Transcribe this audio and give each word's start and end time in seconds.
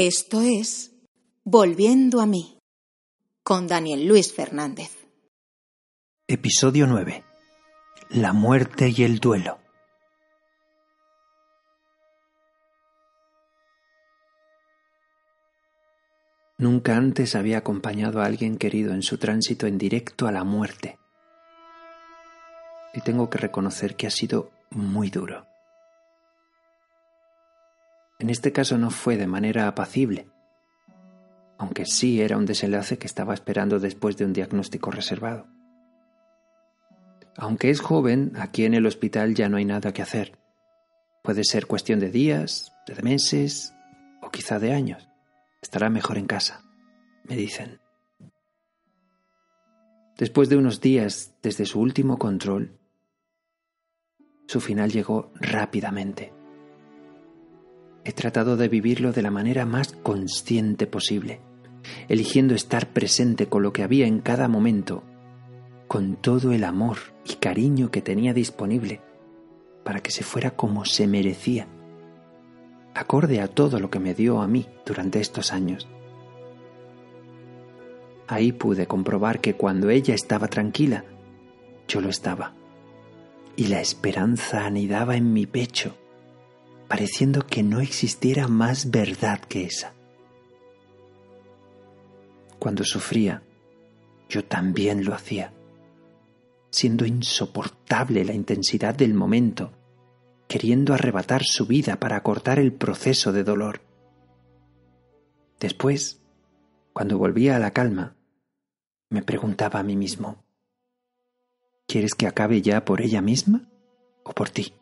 Esto 0.00 0.42
es 0.42 0.92
Volviendo 1.42 2.20
a 2.20 2.26
mí, 2.26 2.60
con 3.42 3.66
Daniel 3.66 4.06
Luis 4.06 4.32
Fernández. 4.32 4.92
Episodio 6.28 6.86
9. 6.86 7.24
La 8.10 8.32
muerte 8.32 8.94
y 8.96 9.02
el 9.02 9.18
duelo. 9.18 9.58
Nunca 16.58 16.94
antes 16.96 17.34
había 17.34 17.58
acompañado 17.58 18.20
a 18.20 18.26
alguien 18.26 18.56
querido 18.56 18.94
en 18.94 19.02
su 19.02 19.18
tránsito 19.18 19.66
en 19.66 19.78
directo 19.78 20.28
a 20.28 20.32
la 20.32 20.44
muerte. 20.44 20.96
Y 22.94 23.00
tengo 23.00 23.28
que 23.28 23.38
reconocer 23.38 23.96
que 23.96 24.06
ha 24.06 24.12
sido 24.12 24.52
muy 24.70 25.10
duro. 25.10 25.48
En 28.18 28.30
este 28.30 28.52
caso 28.52 28.78
no 28.78 28.90
fue 28.90 29.16
de 29.16 29.28
manera 29.28 29.68
apacible, 29.68 30.28
aunque 31.56 31.86
sí 31.86 32.20
era 32.20 32.36
un 32.36 32.46
desenlace 32.46 32.98
que 32.98 33.06
estaba 33.06 33.34
esperando 33.34 33.78
después 33.78 34.16
de 34.16 34.24
un 34.24 34.32
diagnóstico 34.32 34.90
reservado. 34.90 35.46
Aunque 37.36 37.70
es 37.70 37.80
joven, 37.80 38.32
aquí 38.36 38.64
en 38.64 38.74
el 38.74 38.86
hospital 38.86 39.34
ya 39.34 39.48
no 39.48 39.56
hay 39.56 39.64
nada 39.64 39.92
que 39.92 40.02
hacer. 40.02 40.36
Puede 41.22 41.44
ser 41.44 41.66
cuestión 41.66 42.00
de 42.00 42.10
días, 42.10 42.72
de 42.86 43.00
meses 43.02 43.72
o 44.20 44.30
quizá 44.30 44.58
de 44.58 44.72
años. 44.72 45.08
Estará 45.62 45.88
mejor 45.88 46.18
en 46.18 46.26
casa, 46.26 46.64
me 47.22 47.36
dicen. 47.36 47.80
Después 50.16 50.48
de 50.48 50.56
unos 50.56 50.80
días 50.80 51.36
desde 51.40 51.66
su 51.66 51.80
último 51.80 52.18
control, 52.18 52.76
su 54.48 54.60
final 54.60 54.90
llegó 54.90 55.32
rápidamente. 55.36 56.37
He 58.08 58.12
tratado 58.14 58.56
de 58.56 58.68
vivirlo 58.68 59.12
de 59.12 59.20
la 59.20 59.30
manera 59.30 59.66
más 59.66 59.92
consciente 59.92 60.86
posible, 60.86 61.42
eligiendo 62.08 62.54
estar 62.54 62.88
presente 62.94 63.50
con 63.50 63.62
lo 63.62 63.74
que 63.74 63.82
había 63.82 64.06
en 64.06 64.20
cada 64.20 64.48
momento, 64.48 65.02
con 65.88 66.16
todo 66.16 66.52
el 66.52 66.64
amor 66.64 66.96
y 67.26 67.34
cariño 67.34 67.90
que 67.90 68.00
tenía 68.00 68.32
disponible, 68.32 69.02
para 69.84 70.00
que 70.00 70.10
se 70.10 70.24
fuera 70.24 70.52
como 70.52 70.86
se 70.86 71.06
merecía, 71.06 71.68
acorde 72.94 73.42
a 73.42 73.48
todo 73.48 73.78
lo 73.78 73.90
que 73.90 74.00
me 74.00 74.14
dio 74.14 74.40
a 74.40 74.48
mí 74.48 74.66
durante 74.86 75.20
estos 75.20 75.52
años. 75.52 75.86
Ahí 78.26 78.52
pude 78.52 78.86
comprobar 78.86 79.42
que 79.42 79.52
cuando 79.52 79.90
ella 79.90 80.14
estaba 80.14 80.48
tranquila, 80.48 81.04
yo 81.86 82.00
lo 82.00 82.08
estaba, 82.08 82.54
y 83.54 83.66
la 83.66 83.82
esperanza 83.82 84.64
anidaba 84.64 85.14
en 85.14 85.34
mi 85.34 85.44
pecho 85.44 85.94
pareciendo 86.88 87.46
que 87.46 87.62
no 87.62 87.80
existiera 87.80 88.48
más 88.48 88.90
verdad 88.90 89.40
que 89.40 89.64
esa. 89.64 89.94
Cuando 92.58 92.82
sufría, 92.82 93.42
yo 94.28 94.44
también 94.44 95.04
lo 95.04 95.14
hacía, 95.14 95.52
siendo 96.70 97.04
insoportable 97.06 98.24
la 98.24 98.32
intensidad 98.32 98.94
del 98.94 99.14
momento, 99.14 99.72
queriendo 100.48 100.94
arrebatar 100.94 101.44
su 101.44 101.66
vida 101.66 102.00
para 102.00 102.16
acortar 102.16 102.58
el 102.58 102.72
proceso 102.72 103.32
de 103.32 103.44
dolor. 103.44 103.82
Después, 105.60 106.22
cuando 106.92 107.18
volvía 107.18 107.56
a 107.56 107.58
la 107.58 107.72
calma, 107.72 108.16
me 109.10 109.22
preguntaba 109.22 109.80
a 109.80 109.82
mí 109.82 109.96
mismo, 109.96 110.44
¿quieres 111.86 112.14
que 112.14 112.26
acabe 112.26 112.62
ya 112.62 112.84
por 112.84 113.02
ella 113.02 113.20
misma 113.20 113.68
o 114.24 114.32
por 114.32 114.48
ti? 114.50 114.77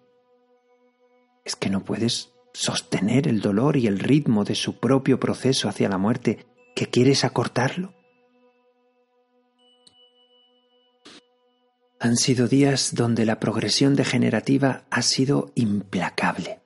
Es 1.46 1.54
que 1.54 1.70
no 1.70 1.84
puedes 1.84 2.34
sostener 2.52 3.28
el 3.28 3.40
dolor 3.40 3.76
y 3.76 3.86
el 3.86 4.00
ritmo 4.00 4.44
de 4.44 4.56
su 4.56 4.80
propio 4.80 5.20
proceso 5.20 5.68
hacia 5.68 5.88
la 5.88 5.96
muerte, 5.96 6.44
que 6.74 6.88
quieres 6.88 7.24
acortarlo. 7.24 7.94
Han 12.00 12.16
sido 12.16 12.48
días 12.48 12.94
donde 12.94 13.24
la 13.24 13.38
progresión 13.38 13.94
degenerativa 13.94 14.84
ha 14.90 15.02
sido 15.02 15.52
implacable. 15.54 16.60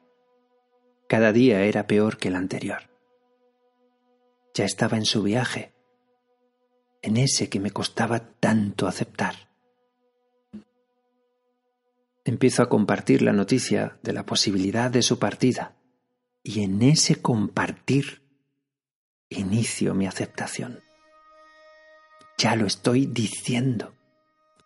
Cada 1.06 1.32
día 1.32 1.62
era 1.62 1.86
peor 1.86 2.16
que 2.16 2.28
el 2.28 2.36
anterior. 2.36 2.90
Ya 4.54 4.64
estaba 4.64 4.96
en 4.96 5.04
su 5.04 5.22
viaje, 5.22 5.74
en 7.02 7.18
ese 7.18 7.50
que 7.50 7.60
me 7.60 7.70
costaba 7.70 8.20
tanto 8.40 8.88
aceptar 8.88 9.49
empiezo 12.24 12.62
a 12.62 12.68
compartir 12.68 13.22
la 13.22 13.32
noticia 13.32 13.98
de 14.02 14.12
la 14.12 14.26
posibilidad 14.26 14.90
de 14.90 15.02
su 15.02 15.18
partida 15.18 15.76
y 16.42 16.62
en 16.62 16.82
ese 16.82 17.16
compartir 17.16 18.22
inicio 19.28 19.94
mi 19.94 20.06
aceptación. 20.06 20.80
Ya 22.38 22.56
lo 22.56 22.66
estoy 22.66 23.06
diciendo, 23.06 23.94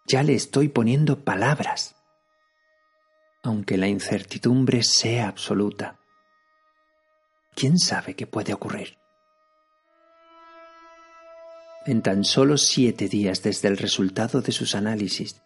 ya 0.07 0.23
le 0.23 0.35
estoy 0.35 0.69
poniendo 0.69 1.25
palabras, 1.25 1.97
aunque 3.43 3.77
la 3.77 3.89
incertidumbre 3.89 4.83
sea 4.83 5.29
absoluta. 5.29 5.99
¿Quién 7.55 7.79
sabe 7.79 8.15
qué 8.15 8.27
puede 8.27 8.55
ocurrir? 8.55 8.99
En 11.87 12.01
tan 12.01 12.25
solo 12.25 12.57
siete 12.57 13.09
días 13.09 13.43
desde 13.43 13.69
el 13.69 13.77
resultado 13.77 14.41
de 14.41 14.53
sus 14.53 14.75
análisis, 14.75 15.44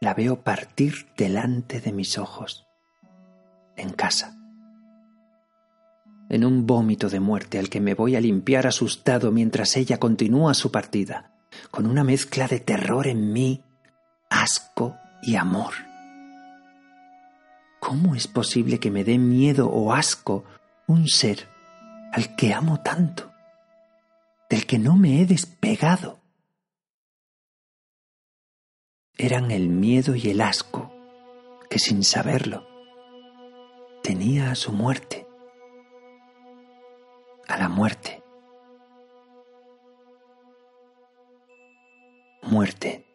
la 0.00 0.14
veo 0.14 0.42
partir 0.42 1.08
delante 1.16 1.80
de 1.80 1.92
mis 1.92 2.18
ojos, 2.18 2.66
en 3.76 3.90
casa, 3.90 4.36
en 6.28 6.44
un 6.44 6.66
vómito 6.66 7.08
de 7.08 7.20
muerte 7.20 7.58
al 7.58 7.68
que 7.70 7.80
me 7.80 7.94
voy 7.94 8.16
a 8.16 8.20
limpiar 8.20 8.66
asustado 8.66 9.30
mientras 9.30 9.76
ella 9.76 9.98
continúa 9.98 10.54
su 10.54 10.70
partida, 10.70 11.32
con 11.70 11.86
una 11.86 12.04
mezcla 12.04 12.48
de 12.48 12.60
terror 12.60 13.06
en 13.06 13.32
mí, 13.32 13.62
asco 14.28 14.96
y 15.22 15.36
amor. 15.36 15.72
¿Cómo 17.80 18.14
es 18.14 18.26
posible 18.26 18.80
que 18.80 18.90
me 18.90 19.04
dé 19.04 19.18
miedo 19.18 19.68
o 19.68 19.92
asco 19.92 20.44
un 20.86 21.08
ser 21.08 21.48
al 22.12 22.34
que 22.34 22.52
amo 22.52 22.80
tanto, 22.80 23.32
del 24.50 24.66
que 24.66 24.78
no 24.78 24.96
me 24.96 25.20
he 25.20 25.26
despegado? 25.26 26.25
Eran 29.18 29.50
el 29.50 29.68
miedo 29.68 30.14
y 30.14 30.28
el 30.28 30.40
asco 30.40 30.92
que 31.70 31.78
sin 31.78 32.04
saberlo 32.04 32.66
tenía 34.02 34.50
a 34.50 34.54
su 34.54 34.72
muerte, 34.72 35.26
a 37.48 37.56
la 37.56 37.68
muerte. 37.68 38.22
Muerte. 42.42 43.06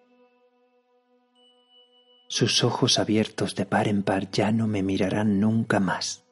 Sus 2.27 2.63
ojos 2.63 2.97
abiertos 2.97 3.55
de 3.55 3.65
par 3.65 3.87
en 3.87 4.03
par 4.03 4.29
ya 4.31 4.51
no 4.51 4.67
me 4.67 4.83
mirarán 4.83 5.39
nunca 5.39 5.79
más. 5.79 6.25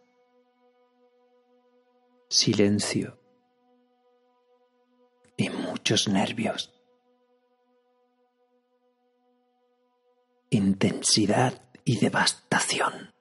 Silencio 2.27 3.19
y 5.37 5.49
muchos 5.49 6.07
nervios. 6.07 6.78
Intensidad 10.51 11.61
y 11.85 11.99
devastación. 11.99 13.13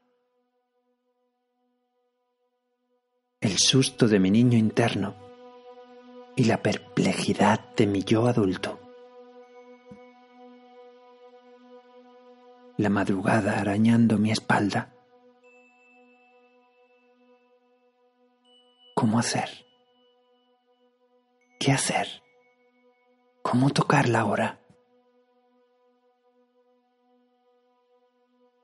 El 3.41 3.59
susto 3.59 4.09
de 4.09 4.19
mi 4.19 4.31
niño 4.31 4.56
interno 4.56 5.15
y 6.37 6.44
la 6.44 6.62
perplejidad 6.62 7.75
de 7.77 7.87
mi 7.87 8.03
yo 8.03 8.27
adulto. 8.27 8.81
La 12.78 12.89
madrugada 12.89 13.59
arañando 13.60 14.19
mi 14.19 14.31
espalda. 14.31 14.95
¿Cómo 18.95 19.19
hacer? 19.19 19.50
¿Qué 21.60 21.72
hacer? 21.72 22.22
¿Cómo 23.42 23.71
tocarla 23.71 24.21
ahora? 24.21 24.60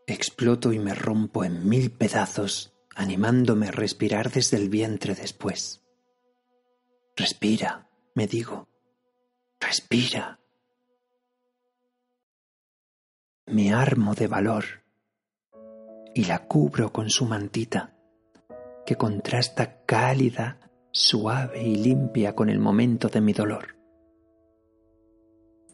Exploto 0.07 0.73
y 0.73 0.79
me 0.79 0.95
rompo 0.95 1.45
en 1.45 1.69
mil 1.69 1.91
pedazos, 1.91 2.75
animándome 2.95 3.69
a 3.69 3.73
respirar 3.73 4.31
desde 4.31 4.57
el 4.57 4.69
vientre 4.69 5.15
después. 5.15 5.83
Respira, 7.17 7.89
me 8.15 8.27
digo, 8.27 8.69
respira. 9.61 10.41
Me 13.47 13.73
armo 13.73 14.15
de 14.15 14.27
valor 14.27 14.65
y 16.15 16.25
la 16.25 16.47
cubro 16.47 16.93
con 16.93 17.11
su 17.11 17.25
mantita, 17.25 17.95
que 18.87 18.97
contrasta 18.97 19.85
cálida, 19.85 20.61
suave 20.93 21.63
y 21.63 21.77
limpia 21.77 22.35
con 22.35 22.49
el 22.49 22.59
momento 22.59 23.09
de 23.09 23.21
mi 23.21 23.33
dolor, 23.33 23.77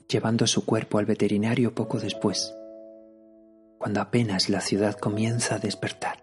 llevando 0.08 0.46
su 0.46 0.64
cuerpo 0.64 0.98
al 0.98 1.06
veterinario 1.06 1.74
poco 1.74 1.98
después 1.98 2.54
cuando 3.80 4.02
apenas 4.02 4.50
la 4.50 4.60
ciudad 4.60 4.98
comienza 4.98 5.54
a 5.54 5.58
despertar. 5.58 6.22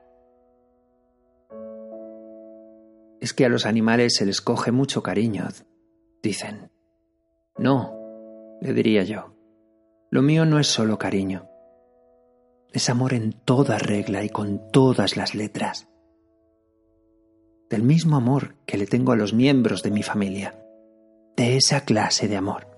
Es 3.19 3.33
que 3.33 3.45
a 3.45 3.50
los 3.50 3.65
animales 3.65 4.13
se 4.13 4.27
les 4.27 4.42
coge 4.42 4.71
mucho 4.71 5.01
cariño, 5.01 5.48
dicen. 6.21 6.69
No, 7.57 7.98
le 8.62 8.74
diría 8.74 9.04
yo. 9.04 9.33
Lo 10.12 10.21
mío 10.21 10.45
no 10.45 10.59
es 10.59 10.68
solo 10.68 11.00
cariño. 11.00 11.50
Es 12.71 12.92
amor 12.92 13.15
en 13.15 13.33
toda 13.33 13.80
regla 13.80 14.24
y 14.24 14.30
con 14.30 14.69
todas 14.71 15.18
las 15.18 15.33
letras. 15.33 15.89
Del 17.71 17.81
mismo 17.81 18.18
amor 18.18 18.54
que 18.68 18.77
le 18.77 18.86
tengo 18.86 19.13
a 19.13 19.15
los 19.15 19.33
miembros 19.33 19.81
de 19.81 19.89
mi 19.89 20.04
familia. 20.04 20.63
De 21.36 21.57
esa 21.57 21.86
clase 21.86 22.27
de 22.27 22.38
amor. 22.38 22.77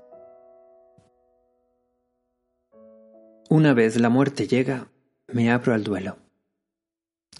Una 3.51 3.73
vez 3.73 3.99
la 3.99 4.09
muerte 4.09 4.47
llega, 4.47 4.91
me 5.27 5.49
abro 5.49 5.73
al 5.73 5.83
duelo. 5.83 6.19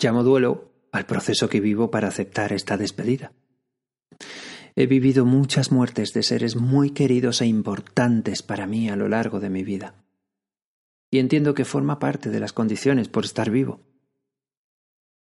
Llamo 0.02 0.24
duelo 0.24 0.74
al 0.92 1.06
proceso 1.06 1.50
que 1.50 1.62
vivo 1.62 1.92
para 1.92 2.08
aceptar 2.08 2.52
esta 2.52 2.78
despedida. 2.78 3.32
He 4.76 4.88
vivido 4.88 5.24
muchas 5.24 5.72
muertes 5.72 6.12
de 6.14 6.24
seres 6.24 6.56
muy 6.56 6.90
queridos 6.90 7.42
e 7.42 7.46
importantes 7.46 8.42
para 8.42 8.66
mí 8.66 8.90
a 8.90 8.96
lo 8.96 9.08
largo 9.08 9.40
de 9.40 9.52
mi 9.52 9.64
vida. 9.64 10.04
Y 11.12 11.20
entiendo 11.20 11.54
que 11.54 11.64
forma 11.64 12.00
parte 12.00 12.32
de 12.32 12.40
las 12.40 12.54
condiciones 12.54 13.08
por 13.08 13.24
estar 13.24 13.52
vivo. 13.52 13.82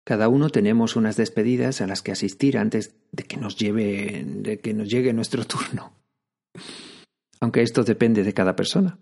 Cada 0.03 0.29
uno 0.29 0.49
tenemos 0.49 0.95
unas 0.95 1.15
despedidas 1.15 1.81
a 1.81 1.85
las 1.85 2.01
que 2.01 2.11
asistir 2.11 2.57
antes 2.57 2.95
de 3.11 3.25
que 3.25 3.37
nos 3.37 3.55
lleve 3.55 4.25
de 4.25 4.59
que 4.59 4.73
nos 4.73 4.89
llegue 4.89 5.13
nuestro 5.13 5.45
turno. 5.45 5.93
Aunque 7.39 7.61
esto 7.61 7.83
depende 7.83 8.23
de 8.23 8.33
cada 8.33 8.55
persona. 8.55 8.97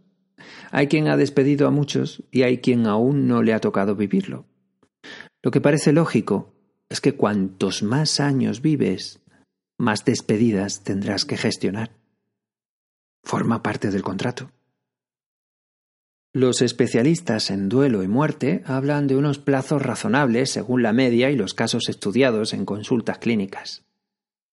Hay 0.71 0.87
quien 0.87 1.07
ha 1.07 1.17
despedido 1.17 1.67
a 1.67 1.71
muchos 1.71 2.23
y 2.31 2.43
hay 2.43 2.59
quien 2.59 2.87
aún 2.87 3.27
no 3.27 3.43
le 3.43 3.53
ha 3.53 3.59
tocado 3.59 3.95
vivirlo. 3.95 4.45
Lo 5.41 5.51
que 5.51 5.61
parece 5.61 5.93
lógico 5.93 6.53
es 6.89 7.01
que 7.01 7.15
cuantos 7.15 7.83
más 7.83 8.19
años 8.19 8.61
vives, 8.61 9.21
más 9.77 10.03
despedidas 10.03 10.83
tendrás 10.83 11.25
que 11.25 11.37
gestionar. 11.37 11.91
Forma 13.23 13.63
parte 13.63 13.91
del 13.91 14.01
contrato. 14.01 14.51
Los 16.33 16.61
especialistas 16.61 17.49
en 17.49 17.69
duelo 17.69 18.03
y 18.03 18.07
muerte 18.07 18.61
hablan 18.65 19.07
de 19.07 19.15
unos 19.15 19.39
plazos 19.39 19.81
razonables 19.81 20.51
según 20.51 20.83
la 20.83 20.93
media 20.93 21.31
y 21.31 21.35
los 21.35 21.53
casos 21.53 21.89
estudiados 21.89 22.53
en 22.53 22.65
consultas 22.65 23.17
clínicas. 23.17 23.83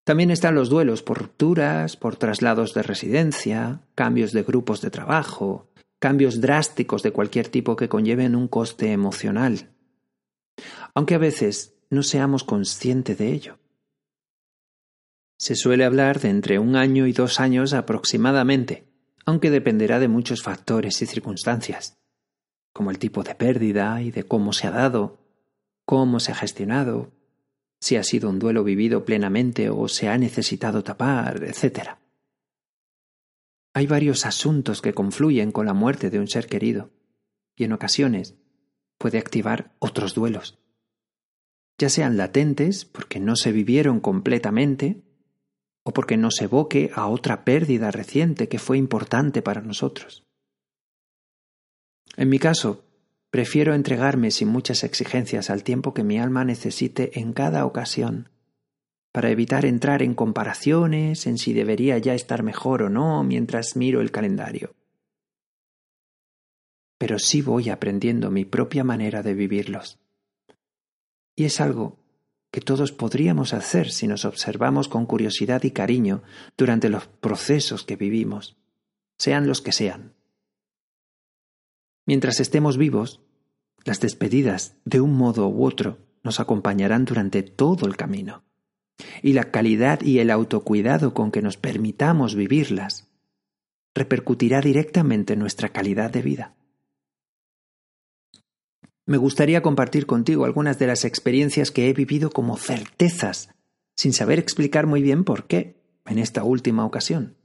También 0.05 0.31
están 0.31 0.55
los 0.55 0.71
duelos 0.71 1.03
por 1.03 1.19
rupturas, 1.19 1.97
por 1.97 2.17
traslados 2.17 2.73
de 2.73 2.83
residencia, 2.83 3.81
cambios 3.95 4.33
de 4.33 4.45
grupos 4.45 4.81
de 4.81 4.91
trabajo, 4.91 5.67
cambios 5.99 6.41
drásticos 6.41 7.03
de 7.03 7.13
cualquier 7.13 7.49
tipo 7.49 7.77
que 7.77 7.89
conlleven 7.89 8.37
un 8.37 8.49
coste 8.49 8.93
emocional, 8.93 9.71
aunque 10.95 11.15
a 11.15 11.19
veces 11.19 11.75
no 11.91 12.03
seamos 12.03 12.45
conscientes 12.45 13.19
de 13.19 13.33
ello. 13.33 13.59
Se 15.39 15.55
suele 15.55 15.85
hablar 15.85 16.21
de 16.21 16.31
entre 16.31 16.59
un 16.59 16.77
año 16.77 17.07
y 17.07 17.13
dos 17.13 17.41
años 17.41 17.75
aproximadamente, 17.75 18.89
aunque 19.27 19.51
dependerá 19.51 19.99
de 19.99 20.09
muchos 20.09 20.43
factores 20.43 21.01
y 21.03 21.07
circunstancias, 21.07 21.99
como 22.73 22.91
el 22.91 22.99
tipo 22.99 23.23
de 23.23 23.35
pérdida 23.35 24.01
y 24.03 24.11
de 24.11 24.25
cómo 24.25 24.53
se 24.53 24.67
ha 24.67 24.71
dado, 24.71 25.19
cómo 25.85 26.21
se 26.21 26.33
ha 26.33 26.35
gestionado, 26.35 27.13
si 27.81 27.97
ha 27.97 28.03
sido 28.03 28.31
un 28.31 28.39
duelo 28.39 28.65
vivido 28.65 29.05
plenamente 29.05 29.69
o 29.69 29.89
se 29.89 30.09
ha 30.09 30.17
necesitado 30.17 30.83
tapar, 30.83 31.43
etc. 31.45 31.97
Hay 33.77 33.87
varios 33.87 34.25
asuntos 34.25 34.81
que 34.81 34.95
confluyen 34.95 35.53
con 35.53 35.67
la 35.67 35.75
muerte 35.75 36.09
de 36.09 36.19
un 36.19 36.29
ser 36.29 36.47
querido, 36.47 36.89
y 37.55 37.65
en 37.65 37.75
ocasiones 37.75 38.35
puede 38.97 39.19
activar 39.19 39.75
otros 39.81 40.15
duelos, 40.15 40.59
ya 41.77 41.91
sean 41.91 42.17
latentes 42.17 42.87
porque 42.87 43.21
no 43.21 43.37
se 43.37 43.53
vivieron 43.53 44.01
completamente, 44.01 45.03
o 45.83 45.93
porque 45.93 46.17
nos 46.17 46.41
evoque 46.41 46.91
a 46.95 47.07
otra 47.07 47.45
pérdida 47.45 47.91
reciente 47.91 48.49
que 48.49 48.59
fue 48.59 48.79
importante 48.79 49.43
para 49.43 49.61
nosotros. 49.61 50.25
En 52.17 52.31
mi 52.31 52.39
caso, 52.39 52.87
prefiero 53.29 53.75
entregarme 53.75 54.31
sin 54.31 54.49
muchas 54.49 54.85
exigencias 54.85 55.51
al 55.51 55.65
tiempo 55.65 55.93
que 55.93 56.03
mi 56.03 56.19
alma 56.19 56.47
necesite 56.47 57.21
en 57.21 57.35
cada 57.35 57.67
ocasión 57.67 58.31
para 59.17 59.31
evitar 59.31 59.65
entrar 59.65 60.03
en 60.03 60.13
comparaciones 60.13 61.27
en 61.27 61.39
si 61.39 61.55
debería 61.55 61.97
ya 61.97 62.13
estar 62.13 62.43
mejor 62.43 62.83
o 62.83 62.91
no 62.91 63.25
mientras 63.25 63.75
miro 63.75 64.03
el 64.03 64.11
calendario. 64.11 64.75
Pero 66.99 67.19
sí 67.19 67.41
voy 67.41 67.71
aprendiendo 67.71 68.31
mi 68.31 68.45
propia 68.45 68.85
manera 68.85 69.23
de 69.23 69.33
vivirlos. 69.33 69.99
Y 71.35 71.47
es 71.47 71.63
algo 71.63 71.97
que 72.51 72.61
todos 72.61 72.93
podríamos 72.93 73.55
hacer 73.55 73.91
si 73.91 74.07
nos 74.07 74.27
observamos 74.27 74.87
con 74.87 75.07
curiosidad 75.07 75.63
y 75.63 75.71
cariño 75.71 76.23
durante 76.55 76.91
los 76.91 77.07
procesos 77.07 77.85
que 77.85 77.97
vivimos, 77.97 78.59
sean 79.17 79.49
los 79.49 79.63
que 79.63 79.73
sean. 79.73 80.13
Mientras 82.05 82.39
estemos 82.39 82.77
vivos, 82.77 83.23
las 83.83 83.99
despedidas, 83.99 84.77
de 84.85 85.01
un 85.01 85.17
modo 85.17 85.49
u 85.49 85.65
otro, 85.65 86.01
nos 86.23 86.39
acompañarán 86.39 87.07
durante 87.07 87.43
todo 87.43 87.87
el 87.87 87.97
camino 87.97 88.45
y 89.23 89.33
la 89.33 89.51
calidad 89.51 90.01
y 90.03 90.19
el 90.19 90.31
autocuidado 90.31 91.15
con 91.15 91.31
que 91.31 91.43
nos 91.43 91.57
permitamos 91.57 92.35
vivirlas 92.35 93.09
repercutirá 93.95 94.61
directamente 94.61 95.33
en 95.33 95.39
nuestra 95.39 95.71
calidad 95.71 96.11
de 96.11 96.23
vida. 96.23 96.55
Me 99.07 99.17
gustaría 99.17 99.63
compartir 99.63 100.07
contigo 100.07 100.45
algunas 100.45 100.79
de 100.79 100.87
las 100.87 101.05
experiencias 101.05 101.71
que 101.71 101.89
he 101.89 101.93
vivido 101.93 102.31
como 102.31 102.57
certezas, 102.57 103.55
sin 103.95 104.13
saber 104.13 104.39
explicar 104.39 104.87
muy 104.87 105.01
bien 105.01 105.25
por 105.25 105.47
qué, 105.47 105.81
en 106.05 106.19
esta 106.19 106.45
última 106.45 106.85
ocasión. 106.85 107.37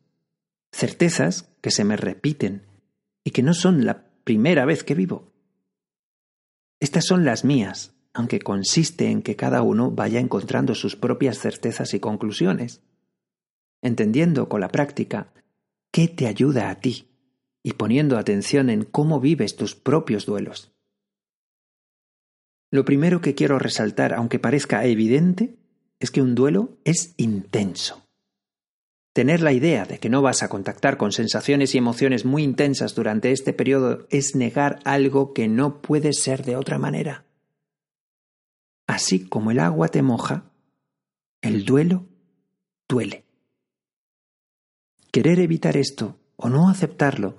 Certezas 0.73 1.53
que 1.61 1.71
se 1.71 1.83
me 1.83 1.97
repiten 1.97 2.65
y 3.23 3.31
que 3.31 3.43
no 3.43 3.53
son 3.53 3.85
la 3.85 4.05
primera 4.23 4.65
vez 4.65 4.83
que 4.83 4.95
vivo. 4.95 5.31
Estas 6.79 7.05
son 7.05 7.25
las 7.25 7.45
mías, 7.45 7.93
aunque 8.13 8.39
consiste 8.39 9.09
en 9.09 9.21
que 9.21 9.35
cada 9.35 9.61
uno 9.61 9.91
vaya 9.91 10.19
encontrando 10.19 10.75
sus 10.75 10.95
propias 10.95 11.39
certezas 11.39 11.93
y 11.93 11.99
conclusiones, 11.99 12.81
entendiendo 13.81 14.49
con 14.49 14.61
la 14.61 14.69
práctica 14.69 15.33
qué 15.91 16.07
te 16.07 16.27
ayuda 16.27 16.69
a 16.69 16.75
ti 16.75 17.07
y 17.63 17.73
poniendo 17.73 18.17
atención 18.17 18.69
en 18.69 18.83
cómo 18.83 19.19
vives 19.19 19.55
tus 19.55 19.75
propios 19.75 20.25
duelos. 20.25 20.71
Lo 22.71 22.85
primero 22.85 23.21
que 23.21 23.35
quiero 23.35 23.59
resaltar, 23.59 24.13
aunque 24.13 24.39
parezca 24.39 24.85
evidente, 24.85 25.57
es 25.99 26.09
que 26.09 26.21
un 26.21 26.35
duelo 26.35 26.77
es 26.83 27.13
intenso. 27.17 28.07
Tener 29.13 29.41
la 29.41 29.51
idea 29.51 29.83
de 29.83 29.99
que 29.99 30.09
no 30.09 30.21
vas 30.21 30.41
a 30.41 30.47
contactar 30.47 30.95
con 30.95 31.11
sensaciones 31.11 31.75
y 31.75 31.77
emociones 31.77 32.23
muy 32.23 32.43
intensas 32.43 32.95
durante 32.95 33.33
este 33.33 33.51
periodo 33.51 34.07
es 34.09 34.35
negar 34.35 34.79
algo 34.85 35.33
que 35.33 35.49
no 35.49 35.81
puede 35.81 36.13
ser 36.13 36.45
de 36.45 36.55
otra 36.55 36.79
manera. 36.79 37.25
Así 38.91 39.21
como 39.21 39.51
el 39.51 39.59
agua 39.59 39.87
te 39.87 40.01
moja, 40.01 40.51
el 41.41 41.63
duelo 41.63 42.09
duele. 42.89 43.23
Querer 45.13 45.39
evitar 45.39 45.77
esto 45.77 46.19
o 46.35 46.49
no 46.49 46.67
aceptarlo 46.67 47.37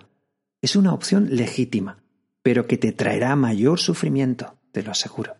es 0.63 0.77
una 0.77 0.95
opción 0.95 1.37
legítima, 1.37 2.03
pero 2.43 2.67
que 2.67 2.79
te 2.79 2.93
traerá 2.93 3.37
mayor 3.37 3.81
sufrimiento, 3.81 4.57
te 4.73 4.83
lo 4.83 4.93
aseguro. 4.93 5.37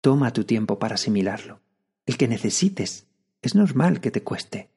Toma 0.00 0.32
tu 0.32 0.42
tiempo 0.42 0.80
para 0.80 0.96
asimilarlo, 0.96 1.60
el 2.04 2.16
que 2.16 2.26
necesites. 2.26 3.06
Es 3.42 3.54
normal 3.54 4.00
que 4.00 4.10
te 4.10 4.24
cueste. 4.24 4.72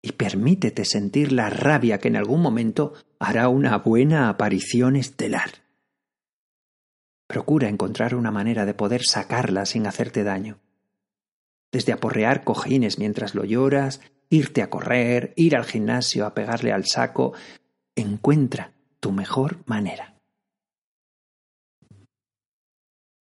Y 0.00 0.12
permítete 0.12 0.86
sentir 0.86 1.32
la 1.32 1.50
rabia 1.50 1.98
que 1.98 2.08
en 2.08 2.16
algún 2.16 2.40
momento 2.40 2.94
hará 3.18 3.50
una 3.50 3.76
buena 3.76 4.30
aparición 4.30 4.96
estelar. 4.96 5.67
Procura 7.28 7.68
encontrar 7.68 8.14
una 8.14 8.30
manera 8.30 8.64
de 8.64 8.74
poder 8.74 9.02
sacarla 9.04 9.66
sin 9.66 9.86
hacerte 9.86 10.24
daño. 10.24 10.58
Desde 11.70 11.92
aporrear 11.92 12.42
cojines 12.42 12.98
mientras 12.98 13.34
lo 13.34 13.44
lloras, 13.44 14.00
irte 14.30 14.62
a 14.62 14.70
correr, 14.70 15.34
ir 15.36 15.54
al 15.54 15.66
gimnasio 15.66 16.24
a 16.24 16.32
pegarle 16.34 16.72
al 16.72 16.86
saco, 16.86 17.34
encuentra 17.94 18.72
tu 18.98 19.12
mejor 19.12 19.62
manera. 19.66 20.16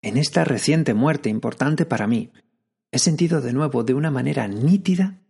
En 0.02 0.16
esta 0.16 0.44
reciente 0.44 0.94
muerte 0.94 1.28
importante 1.28 1.86
para 1.86 2.08
mí, 2.08 2.32
he 2.90 2.98
sentido 2.98 3.40
de 3.40 3.52
nuevo 3.52 3.84
de 3.84 3.94
una 3.94 4.10
manera 4.10 4.48
nítida 4.48 5.20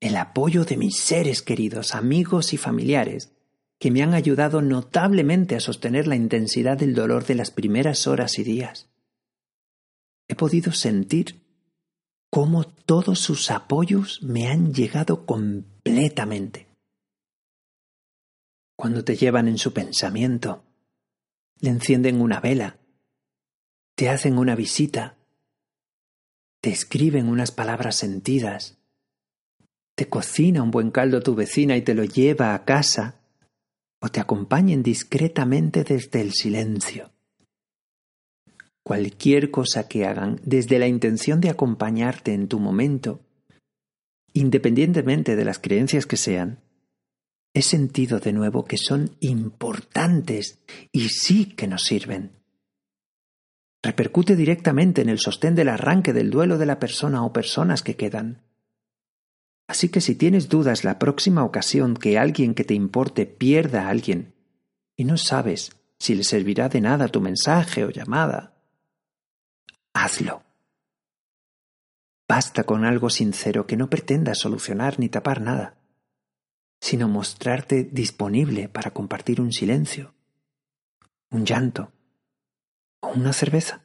el 0.00 0.16
apoyo 0.16 0.64
de 0.64 0.76
mis 0.76 0.98
seres 0.98 1.42
queridos, 1.42 1.94
amigos 1.94 2.52
y 2.52 2.56
familiares, 2.56 3.35
que 3.78 3.90
me 3.90 4.02
han 4.02 4.14
ayudado 4.14 4.62
notablemente 4.62 5.54
a 5.54 5.60
sostener 5.60 6.06
la 6.06 6.16
intensidad 6.16 6.78
del 6.78 6.94
dolor 6.94 7.26
de 7.26 7.34
las 7.34 7.50
primeras 7.50 8.06
horas 8.06 8.38
y 8.38 8.44
días. 8.44 8.88
He 10.28 10.34
podido 10.34 10.72
sentir 10.72 11.42
cómo 12.30 12.64
todos 12.64 13.20
sus 13.20 13.50
apoyos 13.50 14.22
me 14.22 14.48
han 14.48 14.72
llegado 14.72 15.26
completamente. 15.26 16.68
Cuando 18.76 19.04
te 19.04 19.16
llevan 19.16 19.48
en 19.48 19.58
su 19.58 19.72
pensamiento, 19.72 20.64
le 21.60 21.70
encienden 21.70 22.20
una 22.20 22.40
vela, 22.40 22.78
te 23.94 24.10
hacen 24.10 24.36
una 24.36 24.54
visita, 24.54 25.16
te 26.60 26.70
escriben 26.70 27.28
unas 27.28 27.52
palabras 27.52 27.96
sentidas, 27.96 28.78
te 29.94 30.08
cocina 30.08 30.62
un 30.62 30.70
buen 30.70 30.90
caldo 30.90 31.22
tu 31.22 31.34
vecina 31.34 31.76
y 31.76 31.82
te 31.82 31.94
lo 31.94 32.04
lleva 32.04 32.54
a 32.54 32.64
casa, 32.66 33.20
te 34.08 34.20
acompañen 34.20 34.82
discretamente 34.82 35.84
desde 35.84 36.20
el 36.20 36.32
silencio. 36.32 37.12
Cualquier 38.82 39.50
cosa 39.50 39.88
que 39.88 40.06
hagan 40.06 40.40
desde 40.44 40.78
la 40.78 40.86
intención 40.86 41.40
de 41.40 41.50
acompañarte 41.50 42.32
en 42.32 42.46
tu 42.46 42.60
momento, 42.60 43.20
independientemente 44.32 45.34
de 45.34 45.44
las 45.44 45.58
creencias 45.58 46.06
que 46.06 46.16
sean, 46.16 46.60
he 47.52 47.62
sentido 47.62 48.20
de 48.20 48.32
nuevo 48.32 48.64
que 48.64 48.76
son 48.76 49.16
importantes 49.20 50.60
y 50.92 51.08
sí 51.08 51.46
que 51.46 51.66
nos 51.66 51.84
sirven. 51.84 52.32
Repercute 53.82 54.36
directamente 54.36 55.00
en 55.02 55.08
el 55.08 55.18
sostén 55.18 55.54
del 55.54 55.68
arranque 55.68 56.12
del 56.12 56.30
duelo 56.30 56.58
de 56.58 56.66
la 56.66 56.78
persona 56.78 57.24
o 57.24 57.32
personas 57.32 57.82
que 57.82 57.96
quedan. 57.96 58.42
Así 59.68 59.88
que 59.88 60.00
si 60.00 60.14
tienes 60.14 60.48
dudas 60.48 60.84
la 60.84 60.98
próxima 60.98 61.44
ocasión 61.44 61.94
que 61.94 62.18
alguien 62.18 62.54
que 62.54 62.64
te 62.64 62.74
importe 62.74 63.26
pierda 63.26 63.86
a 63.86 63.88
alguien 63.90 64.34
y 64.96 65.04
no 65.04 65.16
sabes 65.16 65.76
si 65.98 66.14
le 66.14 66.24
servirá 66.24 66.68
de 66.68 66.80
nada 66.80 67.08
tu 67.08 67.20
mensaje 67.20 67.84
o 67.84 67.90
llamada, 67.90 68.54
hazlo. 69.92 70.42
Basta 72.28 72.64
con 72.64 72.84
algo 72.84 73.10
sincero 73.10 73.66
que 73.66 73.76
no 73.76 73.88
pretenda 73.88 74.34
solucionar 74.34 74.98
ni 74.98 75.08
tapar 75.08 75.40
nada, 75.40 75.78
sino 76.80 77.08
mostrarte 77.08 77.84
disponible 77.84 78.68
para 78.68 78.92
compartir 78.92 79.40
un 79.40 79.52
silencio, 79.52 80.14
un 81.30 81.44
llanto 81.44 81.92
o 83.00 83.08
una 83.08 83.32
cerveza. 83.32 83.84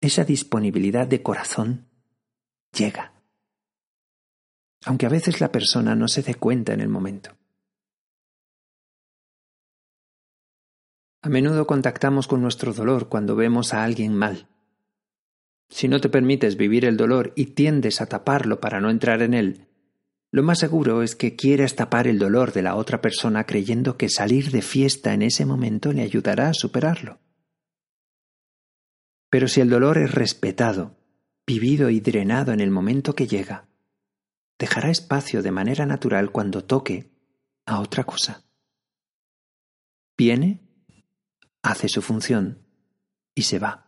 Esa 0.00 0.24
disponibilidad 0.24 1.06
de 1.06 1.22
corazón 1.22 1.88
llega 2.72 3.15
aunque 4.86 5.04
a 5.04 5.10
veces 5.10 5.40
la 5.40 5.50
persona 5.50 5.96
no 5.96 6.06
se 6.06 6.22
dé 6.22 6.36
cuenta 6.36 6.72
en 6.72 6.80
el 6.80 6.88
momento. 6.88 7.36
A 11.22 11.28
menudo 11.28 11.66
contactamos 11.66 12.28
con 12.28 12.40
nuestro 12.40 12.72
dolor 12.72 13.08
cuando 13.08 13.34
vemos 13.34 13.74
a 13.74 13.82
alguien 13.82 14.14
mal. 14.14 14.48
Si 15.68 15.88
no 15.88 16.00
te 16.00 16.08
permites 16.08 16.56
vivir 16.56 16.84
el 16.84 16.96
dolor 16.96 17.32
y 17.34 17.46
tiendes 17.46 18.00
a 18.00 18.06
taparlo 18.06 18.60
para 18.60 18.80
no 18.80 18.88
entrar 18.88 19.22
en 19.22 19.34
él, 19.34 19.66
lo 20.30 20.44
más 20.44 20.60
seguro 20.60 21.02
es 21.02 21.16
que 21.16 21.34
quieras 21.34 21.74
tapar 21.74 22.06
el 22.06 22.20
dolor 22.20 22.52
de 22.52 22.62
la 22.62 22.76
otra 22.76 23.00
persona 23.00 23.44
creyendo 23.44 23.96
que 23.96 24.08
salir 24.08 24.52
de 24.52 24.62
fiesta 24.62 25.14
en 25.14 25.22
ese 25.22 25.44
momento 25.46 25.92
le 25.92 26.02
ayudará 26.02 26.50
a 26.50 26.54
superarlo. 26.54 27.18
Pero 29.30 29.48
si 29.48 29.60
el 29.60 29.68
dolor 29.68 29.98
es 29.98 30.12
respetado, 30.12 30.96
vivido 31.44 31.90
y 31.90 31.98
drenado 31.98 32.52
en 32.52 32.60
el 32.60 32.70
momento 32.70 33.16
que 33.16 33.26
llega, 33.26 33.66
dejará 34.58 34.90
espacio 34.90 35.42
de 35.42 35.50
manera 35.50 35.86
natural 35.86 36.30
cuando 36.30 36.64
toque 36.64 37.10
a 37.66 37.80
otra 37.80 38.04
cosa. 38.04 38.44
Viene, 40.16 40.60
hace 41.62 41.88
su 41.88 42.00
función 42.00 42.64
y 43.34 43.42
se 43.42 43.58
va. 43.58 43.86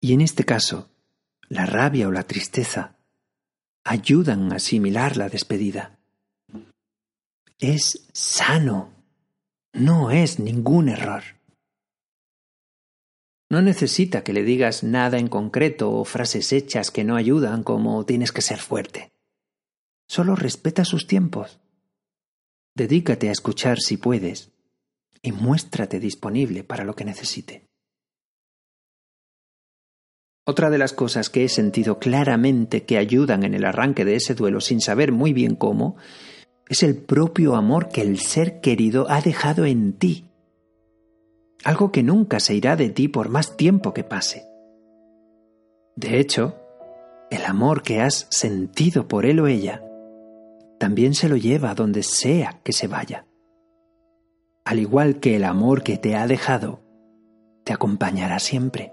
Y 0.00 0.12
en 0.12 0.20
este 0.20 0.44
caso, 0.44 0.90
la 1.48 1.64
rabia 1.64 2.08
o 2.08 2.10
la 2.10 2.24
tristeza 2.24 2.98
ayudan 3.84 4.52
a 4.52 4.56
asimilar 4.56 5.16
la 5.16 5.28
despedida. 5.28 5.98
Es 7.58 8.08
sano, 8.12 8.92
no 9.72 10.10
es 10.10 10.38
ningún 10.38 10.88
error. 10.88 11.22
No 13.48 13.62
necesita 13.62 14.24
que 14.24 14.32
le 14.32 14.42
digas 14.42 14.82
nada 14.82 15.18
en 15.18 15.28
concreto 15.28 15.92
o 15.92 16.04
frases 16.04 16.52
hechas 16.52 16.90
que 16.90 17.04
no 17.04 17.16
ayudan 17.16 17.62
como 17.62 18.04
tienes 18.04 18.32
que 18.32 18.42
ser 18.42 18.58
fuerte. 18.58 19.13
Solo 20.06 20.36
respeta 20.36 20.84
sus 20.84 21.06
tiempos. 21.06 21.60
Dedícate 22.74 23.28
a 23.28 23.32
escuchar 23.32 23.78
si 23.78 23.96
puedes 23.96 24.52
y 25.22 25.32
muéstrate 25.32 26.00
disponible 26.00 26.64
para 26.64 26.84
lo 26.84 26.94
que 26.94 27.04
necesite. 27.04 27.66
Otra 30.46 30.68
de 30.68 30.76
las 30.76 30.92
cosas 30.92 31.30
que 31.30 31.44
he 31.44 31.48
sentido 31.48 31.98
claramente 31.98 32.84
que 32.84 32.98
ayudan 32.98 33.44
en 33.44 33.54
el 33.54 33.64
arranque 33.64 34.04
de 34.04 34.16
ese 34.16 34.34
duelo 34.34 34.60
sin 34.60 34.80
saber 34.80 35.10
muy 35.10 35.32
bien 35.32 35.54
cómo 35.54 35.96
es 36.68 36.82
el 36.82 36.96
propio 36.96 37.56
amor 37.56 37.88
que 37.88 38.02
el 38.02 38.18
ser 38.18 38.60
querido 38.60 39.10
ha 39.10 39.20
dejado 39.22 39.64
en 39.64 39.94
ti. 39.94 40.30
Algo 41.62 41.92
que 41.92 42.02
nunca 42.02 42.40
se 42.40 42.54
irá 42.54 42.76
de 42.76 42.90
ti 42.90 43.08
por 43.08 43.30
más 43.30 43.56
tiempo 43.56 43.94
que 43.94 44.04
pase. 44.04 44.46
De 45.96 46.18
hecho, 46.18 46.56
el 47.30 47.44
amor 47.44 47.82
que 47.82 48.00
has 48.00 48.26
sentido 48.30 49.08
por 49.08 49.24
él 49.26 49.40
o 49.40 49.46
ella 49.46 49.83
también 50.78 51.14
se 51.14 51.28
lo 51.28 51.36
lleva 51.36 51.74
donde 51.74 52.02
sea 52.02 52.60
que 52.62 52.72
se 52.72 52.86
vaya. 52.86 53.26
Al 54.64 54.78
igual 54.78 55.20
que 55.20 55.36
el 55.36 55.44
amor 55.44 55.82
que 55.82 55.98
te 55.98 56.16
ha 56.16 56.26
dejado, 56.26 56.82
te 57.64 57.72
acompañará 57.72 58.38
siempre. 58.38 58.92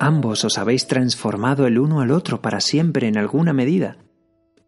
Ambos 0.00 0.44
os 0.44 0.58
habéis 0.58 0.86
transformado 0.86 1.66
el 1.66 1.78
uno 1.78 2.00
al 2.00 2.10
otro 2.10 2.40
para 2.40 2.60
siempre 2.60 3.08
en 3.08 3.18
alguna 3.18 3.52
medida, 3.52 3.98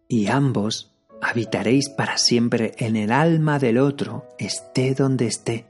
y 0.09 0.27
ambos 0.29 0.97
habitaréis 1.23 1.89
para 1.89 2.19
siempre 2.19 2.75
en 2.79 2.97
el 2.97 3.13
alma 3.13 3.59
del 3.59 3.79
otro, 3.79 4.27
esté 4.39 4.95
donde 4.95 5.27
esté. 5.27 5.67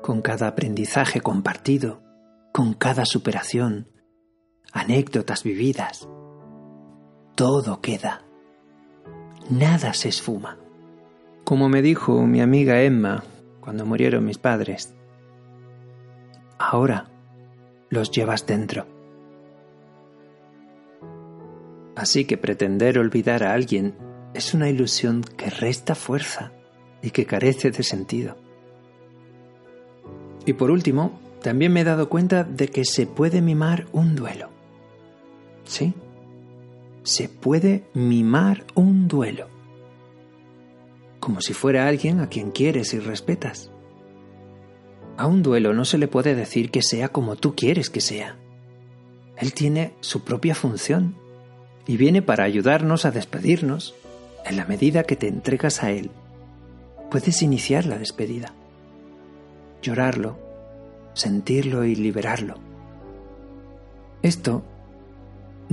Con 0.00 0.22
cada 0.22 0.48
aprendizaje 0.48 1.20
compartido, 1.20 2.02
con 2.52 2.74
cada 2.74 3.04
superación, 3.06 3.88
anécdotas 4.72 5.42
vividas, 5.42 6.08
todo 7.34 7.80
queda. 7.80 8.22
Nada 9.50 9.94
se 9.94 10.08
esfuma. 10.08 10.58
Como 11.44 11.68
me 11.68 11.82
dijo 11.82 12.26
mi 12.26 12.40
amiga 12.40 12.82
Emma 12.82 13.24
cuando 13.60 13.84
murieron 13.86 14.24
mis 14.24 14.38
padres, 14.38 14.94
ahora 16.58 17.10
los 17.90 18.10
llevas 18.10 18.46
dentro. 18.46 18.86
Así 21.94 22.24
que 22.24 22.36
pretender 22.38 22.98
olvidar 22.98 23.44
a 23.44 23.52
alguien 23.52 23.94
es 24.34 24.54
una 24.54 24.70
ilusión 24.70 25.22
que 25.22 25.50
resta 25.50 25.94
fuerza 25.94 26.52
y 27.02 27.10
que 27.10 27.26
carece 27.26 27.70
de 27.70 27.82
sentido. 27.82 28.36
Y 30.46 30.54
por 30.54 30.70
último, 30.70 31.20
también 31.42 31.72
me 31.72 31.80
he 31.80 31.84
dado 31.84 32.08
cuenta 32.08 32.44
de 32.44 32.68
que 32.68 32.84
se 32.84 33.06
puede 33.06 33.42
mimar 33.42 33.86
un 33.92 34.16
duelo. 34.16 34.48
¿Sí? 35.64 35.92
Se 37.02 37.28
puede 37.28 37.84
mimar 37.94 38.64
un 38.74 39.08
duelo, 39.08 39.48
como 41.20 41.40
si 41.40 41.52
fuera 41.52 41.88
alguien 41.88 42.20
a 42.20 42.28
quien 42.28 42.50
quieres 42.50 42.94
y 42.94 42.98
respetas. 42.98 43.70
A 45.16 45.26
un 45.26 45.42
duelo 45.42 45.74
no 45.74 45.84
se 45.84 45.98
le 45.98 46.08
puede 46.08 46.34
decir 46.34 46.70
que 46.70 46.82
sea 46.82 47.08
como 47.08 47.36
tú 47.36 47.54
quieres 47.54 47.90
que 47.90 48.00
sea. 48.00 48.38
Él 49.36 49.52
tiene 49.52 49.94
su 50.00 50.24
propia 50.24 50.54
función 50.54 51.16
y 51.86 51.96
viene 51.96 52.22
para 52.22 52.44
ayudarnos 52.44 53.04
a 53.04 53.10
despedirnos. 53.10 53.94
En 54.44 54.56
la 54.56 54.64
medida 54.64 55.04
que 55.04 55.14
te 55.14 55.28
entregas 55.28 55.84
a 55.84 55.92
Él, 55.92 56.10
puedes 57.10 57.42
iniciar 57.42 57.86
la 57.86 57.98
despedida, 57.98 58.54
llorarlo, 59.82 60.36
sentirlo 61.14 61.84
y 61.84 61.94
liberarlo. 61.94 62.56
Esto 64.22 64.64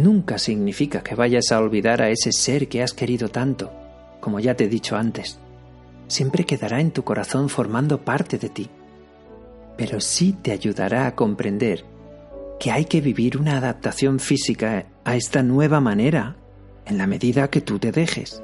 nunca 0.03 0.37
significa 0.37 1.01
que 1.03 1.15
vayas 1.15 1.51
a 1.51 1.59
olvidar 1.59 2.01
a 2.01 2.09
ese 2.09 2.31
ser 2.31 2.67
que 2.67 2.81
has 2.81 2.93
querido 2.93 3.29
tanto, 3.29 3.71
como 4.19 4.39
ya 4.39 4.55
te 4.55 4.65
he 4.65 4.69
dicho 4.69 4.95
antes. 4.95 5.39
Siempre 6.07 6.45
quedará 6.45 6.79
en 6.79 6.91
tu 6.91 7.03
corazón 7.03 7.49
formando 7.49 8.03
parte 8.03 8.37
de 8.37 8.49
ti, 8.49 8.69
pero 9.77 9.99
sí 9.99 10.33
te 10.33 10.51
ayudará 10.51 11.05
a 11.05 11.15
comprender 11.15 11.85
que 12.59 12.71
hay 12.71 12.85
que 12.85 13.01
vivir 13.01 13.37
una 13.37 13.57
adaptación 13.57 14.19
física 14.19 14.85
a 15.03 15.15
esta 15.15 15.43
nueva 15.43 15.79
manera 15.79 16.35
en 16.85 16.97
la 16.97 17.07
medida 17.07 17.49
que 17.49 17.61
tú 17.61 17.79
te 17.79 17.91
dejes. 17.91 18.41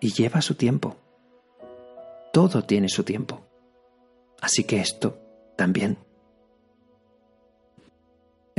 Y 0.00 0.12
lleva 0.12 0.40
su 0.40 0.54
tiempo. 0.54 0.96
Todo 2.32 2.64
tiene 2.64 2.88
su 2.88 3.04
tiempo. 3.04 3.46
Así 4.40 4.64
que 4.64 4.80
esto 4.80 5.18
también. 5.56 6.09